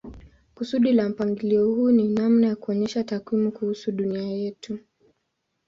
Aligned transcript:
Kusudi 0.55 0.93
la 0.93 1.09
mpangilio 1.09 1.65
huu 1.65 1.91
ni 1.91 2.07
namna 2.07 2.47
ya 2.47 2.55
kuonyesha 2.55 3.03
takwimu 3.03 3.51
kuhusu 3.51 3.91
dunia 3.91 4.23
yetu. 4.23 4.79